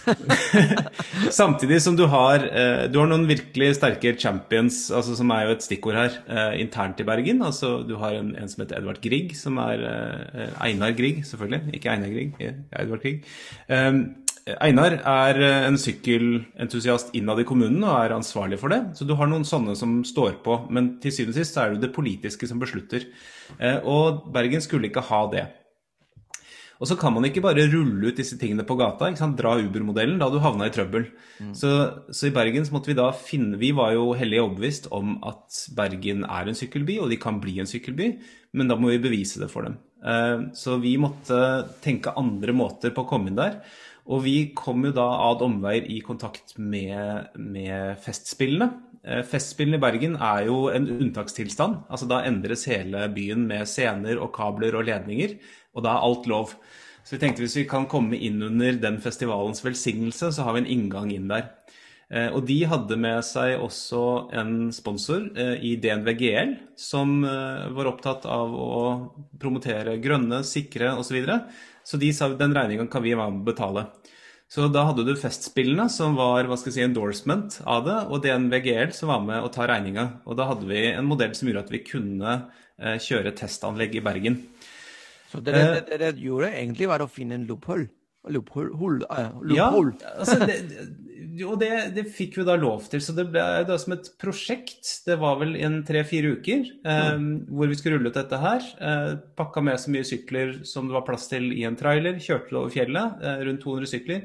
[1.39, 5.57] samtidig som du har, eh, du har noen virkelig sterke champions, altså, som er jo
[5.57, 7.41] et stikkord her, eh, internt i Bergen.
[7.45, 11.75] Altså, du har en, en, som heter Edvard Grieg, som er eh, Einar Grieg, selvfølgelig.
[11.79, 12.37] Ikke Einar Grieg,
[12.71, 13.27] Edvard Grieg.
[13.67, 14.05] Um,
[14.63, 18.79] Einar er eh, en sykkelentusiast innad i kommunen og er ansvarlig for det.
[18.95, 21.75] Så du har noen sånne som står på, men til syvende og sist så er
[21.75, 23.09] det det politiske som beslutter.
[23.59, 25.47] Eh, og Bergen skulle ikke ha det.
[26.77, 29.09] Og så kan man ikke bare rulle ut disse tingene på gata.
[29.33, 30.19] Dra Uber-modellen.
[30.21, 31.07] Da du havna i trøbbel.
[31.41, 31.53] Mm.
[31.57, 31.71] Så,
[32.11, 35.57] så, i Bergen så måtte vi da finne Vi var jo hellig overbevist om at
[35.77, 38.11] Bergen er en sykkelby, og de kan bli en sykkelby,
[38.53, 39.79] men da må vi bevise det for dem.
[40.05, 41.41] Eh, så vi måtte
[41.81, 43.59] tenke andre måter på å komme inn der.
[44.07, 48.69] Og vi kom jo da ad omveier i kontakt med, med Festspillene.
[49.03, 51.83] Eh, Festspillene i Bergen er jo en unntakstilstand.
[51.89, 55.37] altså Da endres hele byen med scener og kabler og ledninger,
[55.75, 56.55] og da er alt lov.
[57.03, 60.65] Så vi tenkte hvis vi kan komme inn under den festivalens velsignelse, så har vi
[60.65, 61.51] en inngang inn der.
[62.07, 64.03] Eh, og de hadde med seg også
[64.39, 68.77] en sponsor eh, i DNV GL, som var opptatt av å
[69.39, 71.19] promotere grønne, sikre osv.
[71.87, 73.85] Så, de sa den regninga kan vi være med å betale.
[74.51, 78.23] Så da hadde du Festspillene, som var hva skal jeg si, endorsement av det, og
[78.23, 80.05] DNVGL som var med å ta regninga.
[80.27, 82.33] Og da hadde vi en modell som gjorde at vi kunne
[82.79, 84.39] eh, kjøre testanlegg i Bergen.
[85.31, 87.89] Så det dere, eh, gjorde egentlig, var å finne en loophole?
[88.31, 89.07] Loophole?
[89.07, 89.95] Uh, loophole.
[90.03, 90.57] Ja, altså det,
[91.45, 93.01] og det, det, fikk vi da lov til.
[93.03, 94.89] Så det ble da som et prosjekt.
[95.05, 97.27] Det var vel en tre-fire uker eh, mm.
[97.51, 98.69] hvor vi skulle rulle ut dette her.
[98.79, 102.21] Eh, pakka med så mye sykler som det var plass til i en trailer.
[102.23, 104.23] Kjørte det over fjellet, eh, rundt 200 sykler.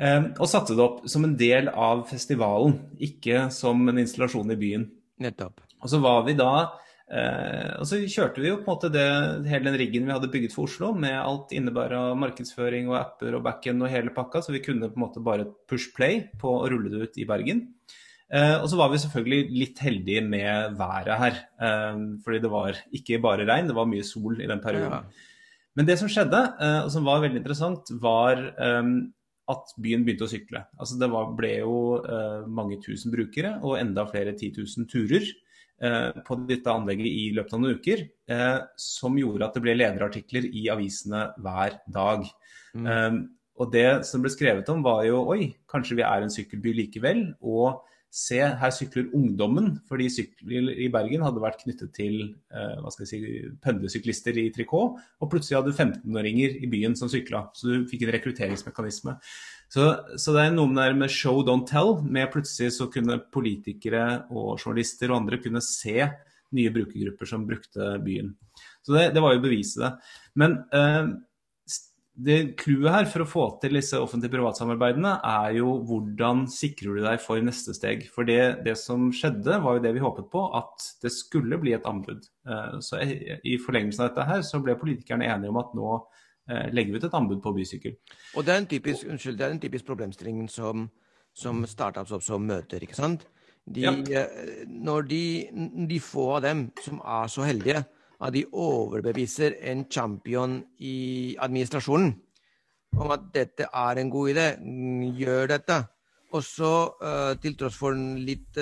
[0.00, 2.78] Eh, og satte det opp som en del av festivalen,
[3.10, 4.86] ikke som en installasjon i byen.
[5.20, 5.60] Nettopp.
[5.80, 6.52] Og så var vi da
[7.10, 9.06] Eh, og så kjørte vi jo på en måte det,
[9.50, 13.42] hele den riggen vi hadde bygget for Oslo, med alt innebæra markedsføring og apper og
[13.46, 16.68] backend og hele pakka, så vi kunne på en måte bare push play på å
[16.70, 17.66] rulle det ut i Bergen.
[18.30, 22.78] Eh, og så var vi selvfølgelig litt heldige med været her, eh, fordi det var
[22.94, 25.02] ikke bare regn, det var mye sol i den perioden.
[25.02, 25.26] Ja.
[25.78, 28.94] Men det som skjedde, eh, og som var veldig interessant, var eh,
[29.50, 30.62] at byen begynte å sykle.
[30.78, 35.26] Altså det var, ble jo uh, mange tusen brukere og enda flere 10 000 turer
[35.80, 40.48] på dette anlegget i løpet av noen uker, uh, som gjorde at det ble lederartikler
[40.52, 42.26] i avisene hver dag.
[42.70, 43.24] Mm.
[43.58, 47.24] og det som ble skrevet om, var jo oi, kanskje vi er en sykkelby likevel.
[47.40, 49.76] og se, her sykler ungdommen.
[49.88, 52.16] Fordi sykler i Bergen hadde vært knyttet til
[52.50, 54.98] eh, hva skal jeg si, pendlersyklister i trikot.
[55.22, 57.46] Og plutselig hadde du 15-åringer i byen som sykla.
[57.56, 59.16] Så du fikk en rekrutteringsmekanisme.
[59.70, 59.86] Så,
[60.18, 62.00] så, det er noe der med show, don't tell.
[62.02, 66.08] Med plutselig så kunne politikere og journalister og andre kunne se
[66.56, 68.32] nye brukergrupper som brukte byen.
[68.82, 69.90] Så det, det var jo beviset det.
[70.42, 71.12] Men eh,
[72.20, 77.22] det clouet her for å få til disse offentlig-privat-samarbeidene, er jo hvordan sikrer du deg
[77.22, 78.02] for neste steg.
[78.12, 81.76] For det, det, som skjedde, var jo det vi håpet på, at det skulle bli
[81.76, 82.26] et anbud.
[82.48, 85.94] Eh, så i forlengelsen av dette her, så ble politikerne enige om at nå
[86.50, 87.96] eh, legger vi ut et anbud på bysykkel.
[88.36, 90.88] Og det er en typisk, unnskyld, det er en typisk problemstilling som,
[91.34, 93.26] som startups også møter, ikke sant?
[93.70, 93.92] De, ja.
[93.92, 95.24] Eh, når de,
[95.88, 97.84] de få av dem som er så heldige
[98.20, 102.12] at de overbeviser en champion i administrasjonen
[103.00, 104.46] om at dette er en god idé,
[105.16, 105.76] gjør dette.
[106.34, 108.58] Og så, uh, til tross for litt,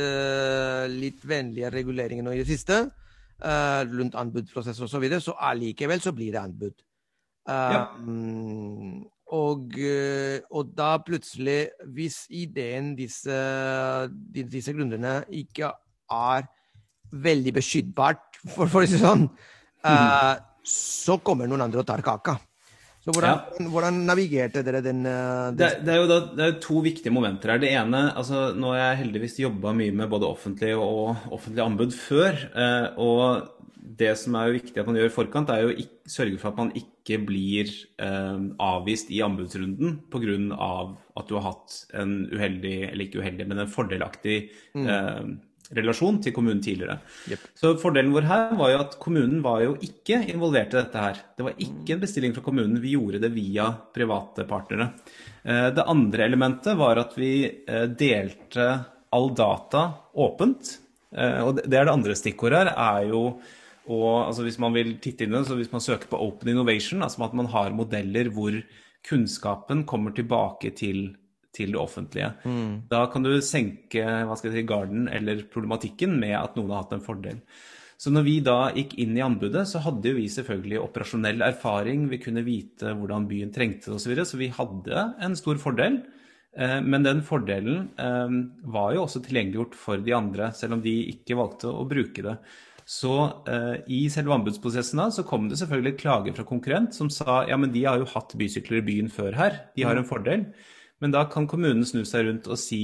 [0.93, 2.79] litt vennlige reguleringer nå i det siste,
[3.41, 6.77] rundt anbudsprosess osv., så, videre, så allikevel så blir det anbud.
[7.49, 7.85] Ja.
[9.29, 9.75] Og,
[10.49, 11.59] og, da plutselig,
[11.93, 13.39] hvis ideen disse,
[14.33, 15.69] disse grunnene ikke
[16.13, 16.49] er
[17.13, 19.27] veldig beskyttbart, for, for å si det sånn,
[19.85, 20.35] uh,
[20.69, 22.39] så kommer noen andre og tar kaka.
[23.05, 23.67] Så hvordan, ja.
[23.73, 25.57] hvordan navigerte dere den, den...
[25.57, 27.61] det, det, er jo da, det er to viktige momenter her.
[27.63, 31.95] Det ene altså Nå har jeg heldigvis jobba mye med både offentlig og offentlig anbud
[31.97, 32.43] før.
[33.01, 33.47] Og
[34.03, 36.51] det som er jo viktig at man gjør i forkant, er jo å sørge for
[36.51, 37.71] at man ikke blir
[38.05, 40.69] eh, avvist i anbudsrunden pga.
[41.17, 44.37] at du har hatt en uheldig, eller ikke uheldig, men en fordelaktig
[44.77, 44.87] mm.
[44.87, 45.31] eh,
[45.77, 46.99] relasjon til kommunen tidligere.
[47.31, 47.47] Yep.
[47.59, 51.23] Så Fordelen vår her var jo at kommunen var jo ikke involvert i dette her.
[51.37, 54.91] Det var ikke en bestilling fra kommunen, vi gjorde det via private partnere.
[55.43, 58.69] Eh, det andre elementet var at vi eh, delte
[59.15, 60.77] all data åpent.
[61.17, 63.23] Eh, og det er det andre stikkordet her, er jo
[63.89, 67.03] og altså Hvis man vil titte inn det, så hvis man søker på Open Innovation,
[67.03, 68.55] altså at man har modeller hvor
[69.09, 71.17] kunnskapen kommer tilbake til
[71.59, 72.29] til det offentlige.
[72.45, 72.89] Mm.
[72.91, 76.85] Da kan du senke hva skal jeg si, garden eller problematikken med at noen har
[76.85, 77.41] hatt en fordel.
[77.99, 82.07] Så når vi da gikk inn i anbudet, så hadde vi selvfølgelig operasjonell erfaring.
[82.13, 84.05] Vi kunne vite hvordan byen trengte det osv.
[84.05, 85.99] Så, videre, så vi hadde en stor fordel.
[86.55, 88.37] Eh, men den fordelen eh,
[88.71, 92.37] var jo også tilgjengeliggjort for de andre, selv om de ikke valgte å bruke det.
[92.89, 93.13] Så
[93.51, 97.59] eh, i selve anbudsprosessen da, så kom det selvfølgelig klager fra konkurrent som sa ja,
[97.61, 100.47] men de har jo hatt bysykler i byen før her, de har en fordel.
[101.03, 102.83] Men da kan kommunen snu seg rundt og si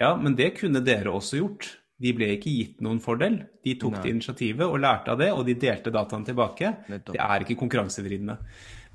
[0.00, 1.68] ja, men det kunne dere også gjort.
[2.00, 3.36] De ble ikke gitt noen fordel.
[3.62, 4.02] De tok Nei.
[4.06, 6.72] det initiativet og lærte av det, og de delte dataene tilbake.
[6.88, 7.12] Nettopp.
[7.12, 8.38] Det er ikke konkurransevridende.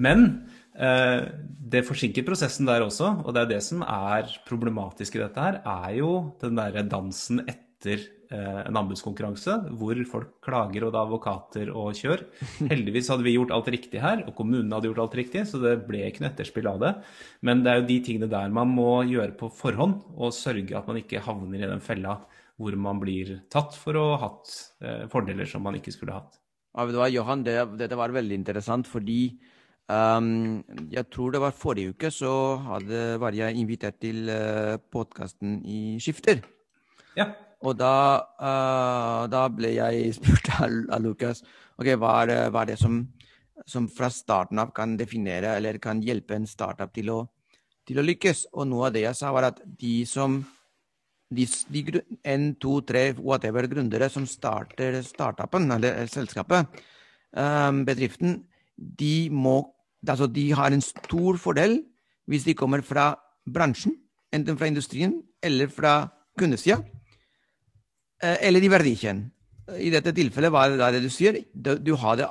[0.02, 0.26] Men
[0.74, 1.30] eh,
[1.76, 5.62] det forsinker prosessen der også, og det er det som er problematisk i dette her,
[5.62, 8.02] er jo den derre dansen etter
[8.36, 12.24] en anbudskonkurranse hvor folk klager og det er advokater og kjør.
[12.72, 15.76] Heldigvis hadde vi gjort alt riktig her, og kommunen hadde gjort alt riktig, så det
[15.88, 16.94] ble ikke noe etterspill av det.
[17.46, 20.90] Men det er jo de tingene der man må gjøre på forhånd, og sørge at
[20.90, 22.20] man ikke havner i den fella
[22.56, 26.40] hvor man blir tatt for å ha hatt eh, fordeler som man ikke skulle hatt.
[26.76, 29.38] Ja, det var Johan, det, dette var veldig interessant fordi
[29.88, 30.60] um,
[30.92, 32.32] jeg tror det var forrige uke så
[32.66, 36.44] hadde, var jeg invitert til uh, podkasten i Skifter.
[37.16, 37.32] Ja.
[37.66, 37.96] Og da,
[38.38, 41.44] uh, da ble jeg spurt av, Lukas
[41.80, 43.00] ok, hva er det, hva er det som,
[43.68, 47.20] som, fra starten av kan definere eller kan hjelpe en startup til å,
[47.88, 48.48] til å lykkes.
[48.56, 50.40] Og noe av det jeg sa, var at de som
[51.36, 56.84] de, de en, to, tre, whatever gründere som starter startupen eller selskapet,
[57.34, 58.44] um, bedriften,
[58.76, 59.62] de må
[60.06, 61.80] Altså, de har en stor fordel
[62.30, 63.16] hvis de kommer fra
[63.50, 63.96] bransjen,
[64.30, 65.94] enten fra industrien eller fra
[66.38, 66.78] kundesida.
[68.26, 69.26] Eh, eller i verdikjeden.
[69.82, 71.40] I dette tilfellet var det det du sier.
[71.54, 72.28] Du hadde,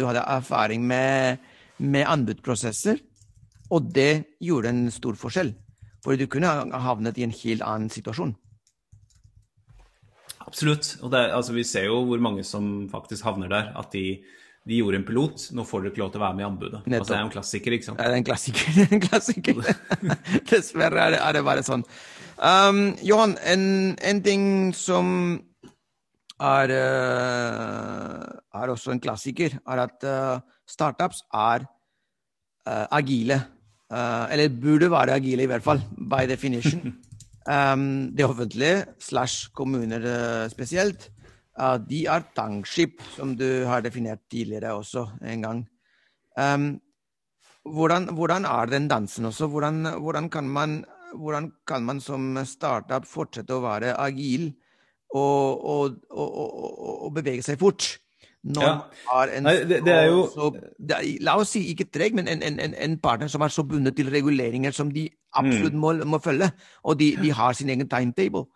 [0.00, 1.42] du hadde erfaring med,
[1.78, 3.02] med anbudsprosesser,
[3.68, 5.52] og det gjorde en stor forskjell.
[6.04, 8.32] For du kunne ha havnet i en helt annen situasjon.
[10.48, 10.94] Absolutt.
[11.02, 13.72] Og det, altså, vi ser jo hvor mange som faktisk havner der.
[13.76, 14.22] At de,
[14.64, 16.80] de gjorde en pilot, nå får du ikke lov til å være med i anbudet.
[16.86, 18.00] Altså, det er jo en klassiker, ikke sant?
[18.00, 18.80] Det er en klassiker.
[18.96, 19.60] en klassiker.
[20.54, 21.84] Dessverre er det, er det bare sånn.
[22.38, 23.62] Um, Johan, en,
[23.98, 24.44] en, ting
[24.76, 25.08] som
[26.38, 28.22] er, uh,
[28.54, 33.42] er, også en klassiker, er at uh, startups er uh, agile.
[33.90, 36.94] eller burde være agile i hvert fall, by definition.
[37.48, 40.02] Um, det offentlige, slash kommuner
[40.52, 41.06] spesielt,
[41.56, 45.62] uh, de er tankskip, som du har definert tidligere også en gang.
[46.36, 46.66] Um,
[47.64, 49.46] hvordan, hvordan, er den dansen også?
[49.46, 54.50] Hvordan, hvordan, kan man, hvordan, kan man, som startup fortsette å være agil
[55.14, 57.96] og, og, og, og bevege seg fort?
[58.54, 58.86] Ja.
[59.34, 60.22] en Nei, det, det jo...
[60.30, 63.64] så, det La oss si ikke treg, men en, en, en, partner som er så
[63.66, 65.80] bundet til reguleringer som de absolutt mm.
[65.82, 66.50] må, må, følge,
[66.84, 68.46] og de, de har sin egen timetable.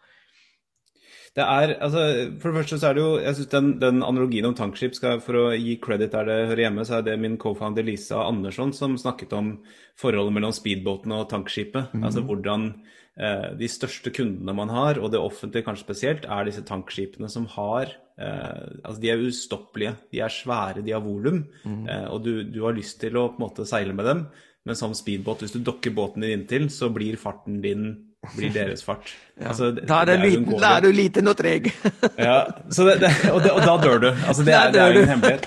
[1.33, 2.01] Det er, altså,
[2.41, 5.21] For det første så er det jo jeg synes den, den analogien om tankskip skal,
[5.25, 8.75] For å gi credit der det hører hjemme, så er det min co-founder Lisa Andersson
[8.77, 9.55] som snakket om
[10.01, 11.95] forholdet mellom speedbåten og tankskipet.
[11.97, 12.05] Mm.
[12.09, 12.69] Altså hvordan
[13.17, 17.49] eh, de største kundene man har, og det offentlige kanskje spesielt, er disse tankskipene som
[17.57, 17.89] har
[18.21, 19.97] eh, altså De er ustoppelige.
[20.13, 21.47] De er svære, de har volum.
[21.65, 21.83] Mm.
[21.89, 24.27] Eh, og du, du, har lyst til å på en måte seile med dem.
[24.69, 27.95] Men som speedbåt, hvis du dokker båten din inntil, så blir farten din
[28.37, 29.15] blir deres fart.
[29.41, 31.69] Altså, da er, det det liten, da er du liten og treg.
[32.21, 32.35] ja,
[32.69, 34.09] det, og, og, da dør du.
[34.29, 35.47] Altså, det, er, det er jo en hemmelighet.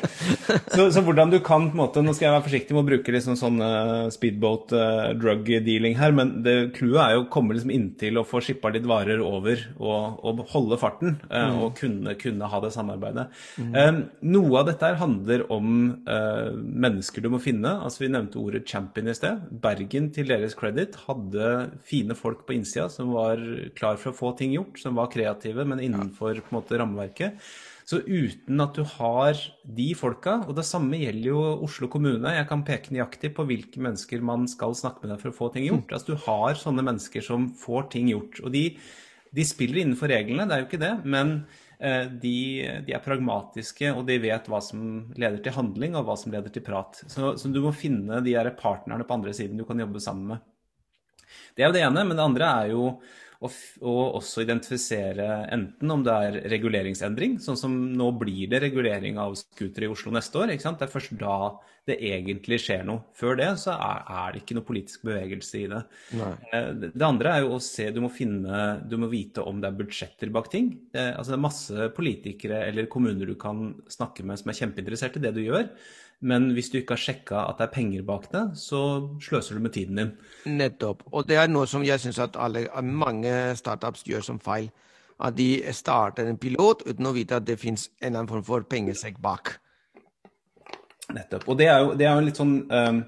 [0.74, 2.88] Så, så, hvordan du kan på en måte, Nå skal jeg være forsiktig med å
[2.89, 7.30] bruke liksom sånn uh, speedboat uh, drug dealing her, men det clouet er jo å
[7.34, 11.19] komme liksom inntil og få skippa litt varer over og, og holde farten.
[11.30, 11.62] Uh, mm.
[11.62, 13.28] Og kunne, kunne, ha det samarbeidet.
[13.62, 13.71] Mm.
[13.78, 14.02] Um,
[14.34, 15.71] noe av dette her handler om
[16.06, 17.69] mennesker du må finne.
[17.86, 19.45] altså Vi nevnte ordet champion i sted.
[19.62, 21.54] Bergen, til deres credit, hadde
[21.86, 23.41] fine folk på innsida som var
[23.86, 27.39] klar for å få ting gjort, som var kreative, men innenfor på en måte, rammeverket.
[27.86, 29.38] Så uten at du har
[29.78, 33.78] de folka, og det samme gjelder jo Oslo kommune Jeg kan peke nøyaktig på hvilke
[33.78, 35.93] mennesker man skal snakke med deg for å få ting gjort.
[35.93, 38.41] Altså Du har sånne mennesker som får ting gjort.
[38.41, 38.63] Og de,
[39.30, 40.95] de spiller innenfor reglene, det er jo ikke det.
[41.06, 41.36] men
[41.78, 42.36] eh, de,
[42.88, 44.82] de, er pragmatiske, og de vet hva som
[45.13, 47.04] leder til handling, og hva som leder til prat.
[47.06, 50.52] Så, så du må finne de partnerne på andre siden du kan jobbe sammen med.
[51.56, 52.04] Det er jo det ene.
[52.08, 52.89] Men det andre er jo
[53.43, 53.56] og,
[54.21, 59.89] også identifisere enten om det er reguleringsendring, sånn som nå blir det regulering av scootere
[59.89, 60.54] i Oslo neste år.
[60.56, 61.38] Det er først da
[61.86, 63.04] det egentlig skjer noe.
[63.17, 65.82] Før det så er, er det ikke noe politisk bevegelse i det.
[66.17, 66.32] Nei.
[66.50, 69.69] Eh, det andre er jo å se Du må finne Du må vite om det
[69.69, 70.71] er budsjetter bak ting.
[70.93, 75.19] Det, altså det er masse politikere eller kommuner du kan snakke med som er kjempeinteressert
[75.19, 75.69] i det du gjør.
[76.21, 78.82] Men hvis du ikke har sjekka at det er penger bak det, så
[79.21, 80.13] sløser du med tiden din.
[80.47, 81.04] Nettopp.
[81.12, 84.71] Og det er noe som jeg syns at alle, mange startups gjør som feil.
[85.19, 88.47] At de starter en pilot uten å vite at det fins en eller annen form
[88.47, 89.58] for pengesekk bak.
[91.13, 91.45] Nettopp.
[91.51, 93.04] Og det er jo, det er jo litt sånn um,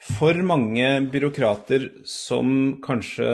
[0.00, 3.28] for mange byråkrater som kanskje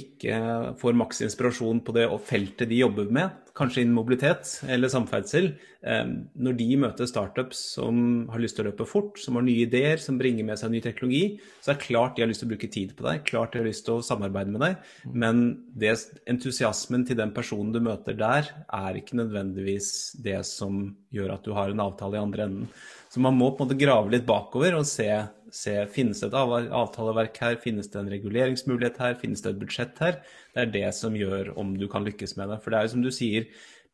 [0.00, 0.40] ikke
[0.80, 5.50] får maks inspirasjon på det feltet de jobber med, kanskje innen mobilitet eller samferdsel,
[5.86, 9.66] eh, når de møter startups som har lyst til å løpe fort, som har nye
[9.66, 12.50] ideer, som bringer med seg ny teknologi, så er det klart de har lyst til
[12.50, 15.44] å bruke tid på deg, klart de har lyst til å samarbeide med deg, men
[15.78, 15.94] det,
[16.30, 19.92] entusiasmen til den personen du møter der, er ikke nødvendigvis
[20.24, 22.72] det som gjør at du har en avtale i andre enden.
[23.10, 25.10] Så man må på en måte grave litt bakover og se
[25.50, 30.02] se finnes det et avtaleverk her, finnes det en reguleringsmulighet her, finnes det et budsjett
[30.02, 30.20] her.
[30.54, 32.58] Det er det som gjør om du kan lykkes med det.
[32.62, 33.46] For det er jo som du sier,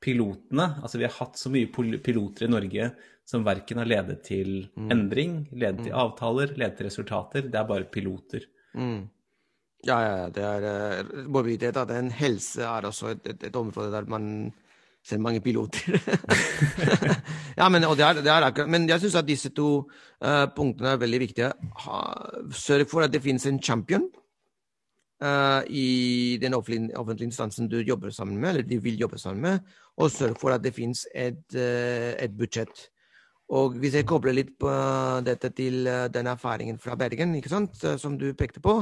[0.03, 2.91] pilotene Altså vi har hatt så mye piloter i Norge
[3.27, 4.91] som verken har ledet til mm.
[4.93, 5.99] endring, ledet til mm.
[5.99, 7.49] avtaler, ledet til resultater.
[7.51, 8.45] Det er bare piloter.
[8.77, 9.09] Mm.
[9.87, 10.67] Ja, ja, det er
[11.03, 11.81] uh, mobilitet.
[11.81, 14.53] At en helse er også et, et, et område der man
[15.07, 15.99] ser mange piloter.
[17.59, 19.71] ja, men, det er, det er akkurat, men jeg syns at disse to
[20.23, 21.51] uh, punktene er veldig viktige.
[21.83, 21.99] Ha,
[22.55, 24.07] sørg for at det finnes en champion
[25.25, 29.43] uh, i den offentlige, offentlige, instansen du jobber sammen med, eller de vil jobbe sammen
[29.43, 32.89] med, og sørg for at det finnes et, uh, et budsjett.
[33.57, 34.71] Og hvis jeg kobler litt på
[35.23, 38.81] dette til den erfaringen fra Bergen, ikke sant, som du pekte på,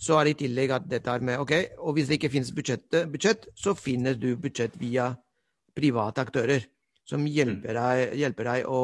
[0.00, 2.50] så er det i tillegg at dette er med OK, og hvis det ikke finnes
[2.56, 5.12] budsjett, budsjett så finner du budsjett via
[5.76, 6.64] private aktører
[7.10, 7.30] som mm.
[7.34, 8.80] hjelper deg, hjelper deg å,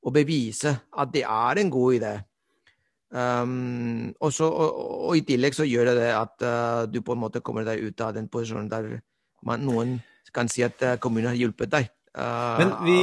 [0.00, 2.14] å, bevise at det er en god idé.
[3.14, 7.14] Um, og, så, og, og, i tillegg så gjør det det at uh, du på
[7.14, 8.96] en måte kommer deg ut av den posisjonen der
[9.46, 10.00] man, noen
[10.34, 11.92] kan si at uh, kommunen har hjulpet deg.
[12.16, 12.94] Men vi,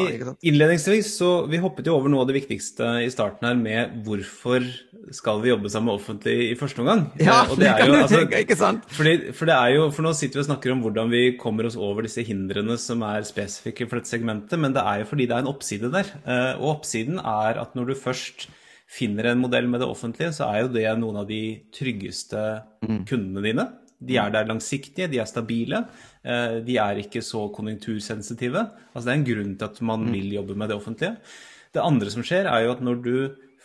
[0.50, 4.66] innledningsvis så vi hoppet jo over noe av det viktigste i starten her med hvorfor
[5.14, 7.04] skal vi jobbe sammen med offentlig i første omgang?
[7.22, 8.88] Ja, og det, er jo, altså, ikke sant?
[8.90, 11.70] Fordi, for, det er jo, for nå sitter vi og snakker om hvordan vi kommer
[11.70, 15.30] oss over disse hindrene som er spesifikke for dette segmentet, men det er jo fordi
[15.30, 16.10] det er en oppside der.
[16.24, 18.48] Eh, og oppsiden er at når du først
[18.94, 21.42] finner en modell med det offentlige, så er jo det noen av de
[21.74, 22.42] tryggeste
[22.86, 23.00] mm.
[23.10, 23.66] kundene dine.
[24.04, 25.86] De er der langsiktige, de er stabile.
[26.22, 28.68] Eh, de er ikke så konjunktursensitive.
[28.92, 30.14] Altså Det er en grunn til at man mm.
[30.18, 31.16] vil jobbe med det offentlige.
[31.74, 33.16] Det andre som skjer, er jo at når du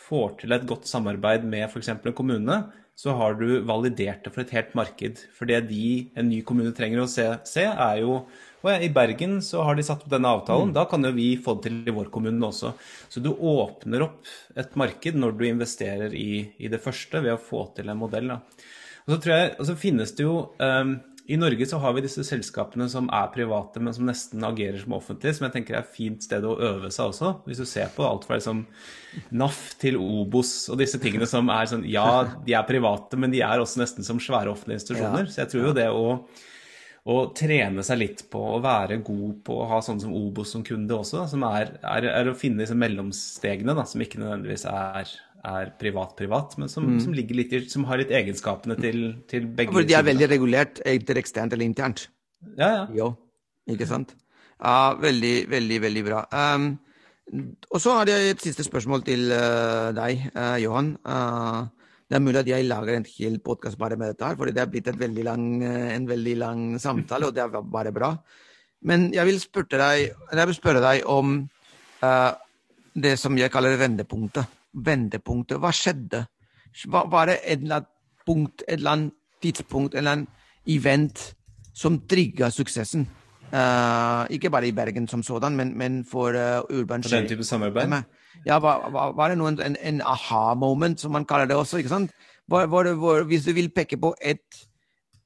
[0.08, 1.90] får til et godt samarbeid med f.eks.
[1.92, 2.62] en kommune,
[2.98, 5.20] så har du validert det for et helt marked.
[5.36, 8.24] For det de, en ny kommune trenger å se, se er jo
[8.58, 10.72] og I Bergen så har de satt opp denne avtalen.
[10.72, 10.74] Mm.
[10.74, 12.72] Da kan jo vi få det til i vår kommune også.
[13.06, 14.26] Så du åpner opp
[14.58, 18.32] et marked når du investerer i, i det første ved å få til en modell.
[18.32, 18.40] Da.
[19.06, 20.96] Og så tror jeg, og så finnes det jo um,
[21.28, 24.94] i Norge så har vi disse selskapene som er private, men som nesten agerer som
[24.96, 27.32] offentlige, som jeg tenker er et fint sted å øve seg også.
[27.44, 28.62] Hvis du ser på alt fra liksom
[29.36, 33.42] NAF til Obos og disse tingene som er sånn Ja, de er private, men de
[33.44, 35.28] er også nesten som svære offentlige institusjoner.
[35.28, 36.16] Så jeg tror jo det å,
[37.12, 40.64] å trene seg litt på å være god på å ha sånne som Obos som
[40.64, 45.12] kunde også, som er, er, er å finne disse mellomstegene, da, som ikke nødvendigvis er
[45.46, 47.00] er privat-privat, men som, mm.
[47.04, 49.74] som, litt, som, har litt egenskapene til, til begge.
[49.74, 52.08] For de er veldig regulert, enten eksternt eller internt.
[52.58, 52.84] Ja, ja.
[52.94, 53.12] Jo,
[53.70, 54.14] ikke sant?
[54.58, 56.24] Ja, veldig, veldig, veldig bra.
[56.34, 56.72] Um,
[57.70, 60.94] og så har jeg et siste spørsmål til uh, deg, uh, Johan.
[61.06, 64.56] Uh, det er mulig at jeg lager en hel podkast bare med dette, her, fordi
[64.56, 68.14] det er blitt veldig lang, en veldig lang samtale, og det er bare bra.
[68.88, 71.42] Men jeg vil spørre deg, jeg vil spørre deg om
[72.96, 75.60] det som jeg kaller vendepunktet vendepunktet?
[75.62, 76.24] Hva skjedde?
[76.88, 77.92] Var det et eller annet
[78.26, 80.28] punkt, et eller annet tidspunkt, et eller annet
[80.66, 81.24] event
[81.74, 83.08] som trigga suksessen?
[83.48, 87.44] Uh, ikke bare i Bergen som sådan, men, men for uh, Urban For den type
[87.44, 88.02] samarbeid?
[88.46, 91.76] Ja, var, var, var det noen, en, en aha-moment, som man kaller det også?
[91.76, 92.10] ikke sant?
[92.48, 94.66] Var, var, hvis du vil peke på et,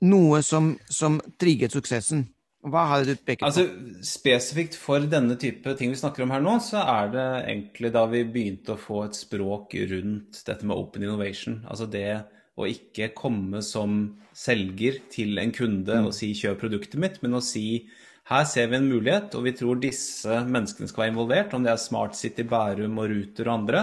[0.03, 2.29] noe som, som trigget suksessen,
[2.63, 3.49] hva har du pekt på?
[3.49, 3.65] Altså,
[4.07, 8.05] Spesifikt for denne type ting vi snakker om her nå, så er det egentlig da
[8.11, 11.59] vi begynte å få et språk rundt dette med open innovation.
[11.67, 12.23] Altså det
[12.55, 14.05] å ikke komme som
[14.37, 16.09] selger til en kunde mm.
[16.09, 17.89] og si 'kjøp produktet mitt', men å si
[18.31, 21.73] her ser vi en mulighet, og vi tror disse menneskene skal være involvert, om det
[21.73, 23.81] er Smart City, Bærum og Ruter og andre.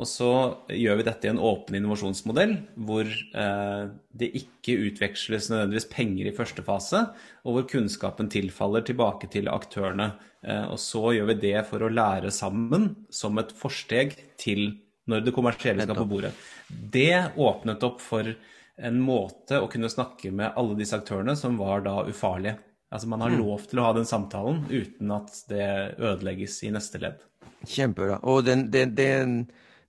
[0.00, 0.30] Og så
[0.72, 2.54] gjør vi dette i en åpen innovasjonsmodell
[2.88, 3.82] hvor eh,
[4.16, 7.02] det ikke utveksles nødvendigvis penger i første fase,
[7.44, 10.14] og hvor kunnskapen tilfaller tilbake til aktørene.
[10.40, 14.70] Eh, og så gjør vi det for å lære sammen som et forsteg til
[15.10, 16.32] når det kommersielle skal på bordet.
[16.68, 18.32] Det åpnet opp for
[18.80, 22.56] en måte å kunne snakke med alle disse aktørene som var da ufarlige.
[22.90, 23.40] Altså Man har mm.
[23.42, 25.66] lov til å ha den samtalen uten at det
[25.98, 27.20] ødelegges i neste ledd.
[27.68, 28.22] Kjempebra.
[28.24, 29.34] Og den, den, den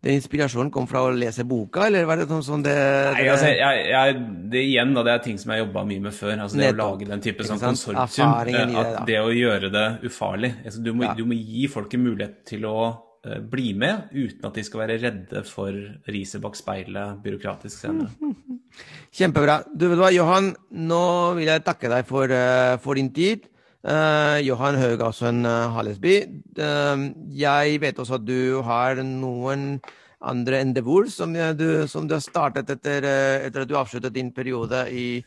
[0.02, 3.26] den inspirasjonen kom fra å lese boka, eller var det sånn, sånn det, det Nei,
[3.30, 4.16] altså, jeg, jeg,
[4.50, 6.34] det igjen da, det er ting som jeg jobba mye med før.
[6.40, 6.82] altså Det Nettopp.
[6.82, 8.34] å lage den type sånn konsortium.
[8.34, 10.56] Eh, at det, det, å gjøre det ufarlig.
[10.66, 11.14] Altså, du, må, ja.
[11.20, 14.84] du, må, gi folk en mulighet til å uh, bli med, uten at de skal
[14.88, 15.78] være redde for
[16.10, 18.34] riset bak speilet byråkratisk senere.
[19.22, 19.62] Kjempebra.
[19.70, 20.50] Du vet hva, Johan,
[20.82, 21.06] nå
[21.38, 23.51] vil jeg takke deg for, uh, for din tid.
[23.82, 26.22] Uh, Johan Haugasson uh, Hallesby.
[26.54, 29.80] Uh, jeg vet også at du har noen
[30.22, 33.08] andre endeavor som, du, som du har startet etter,
[33.48, 35.24] etter, at du avsluttet din periode i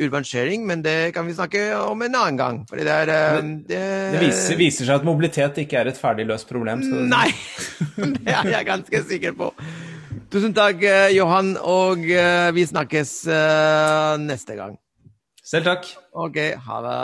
[0.00, 2.60] Urban Sharing, men det kan vi snakke om en annen gang.
[2.70, 3.10] det, er,
[3.68, 3.80] det,
[4.14, 6.80] det viser, viser, seg at mobilitet ikke er et ferdig løst problem.
[7.10, 7.26] Nei,
[8.14, 9.50] det er jeg ganske sikker på.
[10.32, 10.80] Tusen takk,
[11.12, 12.06] Johan, og
[12.56, 13.12] vi snakkes
[14.22, 14.78] neste gang.
[15.44, 15.92] Selv takk.
[16.16, 16.96] Ok, ha det.